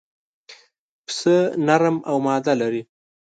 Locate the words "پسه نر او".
1.05-2.15